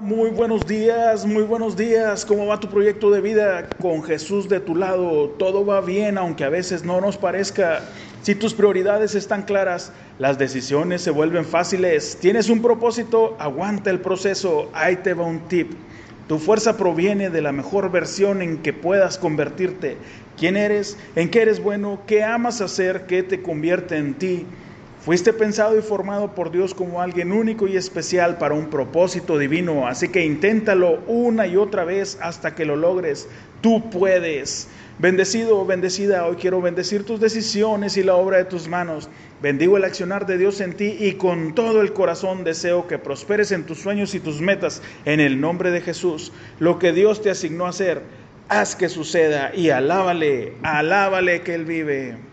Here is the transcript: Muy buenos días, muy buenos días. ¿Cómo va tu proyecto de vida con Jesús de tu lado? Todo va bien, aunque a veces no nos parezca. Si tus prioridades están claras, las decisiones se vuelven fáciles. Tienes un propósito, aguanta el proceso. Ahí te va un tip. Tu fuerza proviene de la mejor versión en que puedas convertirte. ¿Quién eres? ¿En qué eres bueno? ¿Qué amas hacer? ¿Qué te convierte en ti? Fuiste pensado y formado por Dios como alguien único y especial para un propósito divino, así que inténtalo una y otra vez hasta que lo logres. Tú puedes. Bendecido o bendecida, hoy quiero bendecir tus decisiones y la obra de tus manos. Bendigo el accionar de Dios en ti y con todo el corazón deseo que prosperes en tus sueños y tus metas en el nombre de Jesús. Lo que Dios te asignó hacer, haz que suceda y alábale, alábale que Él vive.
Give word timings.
Muy 0.00 0.30
buenos 0.30 0.66
días, 0.66 1.26
muy 1.26 1.42
buenos 1.42 1.76
días. 1.76 2.24
¿Cómo 2.24 2.46
va 2.46 2.58
tu 2.58 2.66
proyecto 2.66 3.10
de 3.10 3.20
vida 3.20 3.68
con 3.78 4.02
Jesús 4.02 4.48
de 4.48 4.58
tu 4.58 4.74
lado? 4.74 5.28
Todo 5.38 5.66
va 5.66 5.82
bien, 5.82 6.16
aunque 6.16 6.44
a 6.44 6.48
veces 6.48 6.82
no 6.82 6.98
nos 7.02 7.18
parezca. 7.18 7.82
Si 8.22 8.34
tus 8.34 8.54
prioridades 8.54 9.14
están 9.14 9.42
claras, 9.42 9.92
las 10.18 10.38
decisiones 10.38 11.02
se 11.02 11.10
vuelven 11.10 11.44
fáciles. 11.44 12.16
Tienes 12.18 12.48
un 12.48 12.62
propósito, 12.62 13.36
aguanta 13.38 13.90
el 13.90 14.00
proceso. 14.00 14.70
Ahí 14.72 14.96
te 14.96 15.12
va 15.12 15.26
un 15.26 15.40
tip. 15.40 15.72
Tu 16.26 16.38
fuerza 16.38 16.78
proviene 16.78 17.28
de 17.28 17.42
la 17.42 17.52
mejor 17.52 17.92
versión 17.92 18.40
en 18.40 18.62
que 18.62 18.72
puedas 18.72 19.18
convertirte. 19.18 19.98
¿Quién 20.38 20.56
eres? 20.56 20.96
¿En 21.16 21.28
qué 21.28 21.42
eres 21.42 21.62
bueno? 21.62 22.00
¿Qué 22.06 22.24
amas 22.24 22.62
hacer? 22.62 23.04
¿Qué 23.06 23.22
te 23.22 23.42
convierte 23.42 23.98
en 23.98 24.14
ti? 24.14 24.46
Fuiste 25.04 25.32
pensado 25.32 25.76
y 25.76 25.82
formado 25.82 26.32
por 26.32 26.52
Dios 26.52 26.74
como 26.74 27.02
alguien 27.02 27.32
único 27.32 27.66
y 27.66 27.76
especial 27.76 28.38
para 28.38 28.54
un 28.54 28.70
propósito 28.70 29.36
divino, 29.36 29.88
así 29.88 30.10
que 30.10 30.24
inténtalo 30.24 31.00
una 31.08 31.48
y 31.48 31.56
otra 31.56 31.84
vez 31.84 32.18
hasta 32.22 32.54
que 32.54 32.64
lo 32.64 32.76
logres. 32.76 33.28
Tú 33.62 33.90
puedes. 33.90 34.68
Bendecido 35.00 35.58
o 35.58 35.66
bendecida, 35.66 36.24
hoy 36.24 36.36
quiero 36.36 36.60
bendecir 36.62 37.04
tus 37.04 37.18
decisiones 37.18 37.96
y 37.96 38.04
la 38.04 38.14
obra 38.14 38.36
de 38.36 38.44
tus 38.44 38.68
manos. 38.68 39.08
Bendigo 39.42 39.76
el 39.76 39.82
accionar 39.82 40.24
de 40.24 40.38
Dios 40.38 40.60
en 40.60 40.74
ti 40.74 40.96
y 41.00 41.14
con 41.14 41.52
todo 41.56 41.80
el 41.80 41.92
corazón 41.92 42.44
deseo 42.44 42.86
que 42.86 42.98
prosperes 42.98 43.50
en 43.50 43.64
tus 43.64 43.80
sueños 43.80 44.14
y 44.14 44.20
tus 44.20 44.40
metas 44.40 44.82
en 45.04 45.18
el 45.18 45.40
nombre 45.40 45.72
de 45.72 45.80
Jesús. 45.80 46.32
Lo 46.60 46.78
que 46.78 46.92
Dios 46.92 47.22
te 47.22 47.30
asignó 47.30 47.66
hacer, 47.66 48.02
haz 48.48 48.76
que 48.76 48.88
suceda 48.88 49.50
y 49.52 49.70
alábale, 49.70 50.52
alábale 50.62 51.40
que 51.40 51.56
Él 51.56 51.64
vive. 51.64 52.31